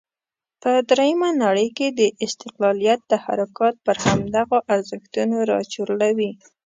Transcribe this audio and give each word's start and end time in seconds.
په 0.61 0.71
درېمه 0.89 1.29
نړۍ 1.43 1.67
کې 1.77 1.87
د 1.99 2.01
استقلالیت 2.25 2.99
تحرکات 3.13 3.75
پر 3.85 3.95
همدغو 4.05 4.57
ارزښتونو 4.73 5.35
راچورلوي. 5.51 6.31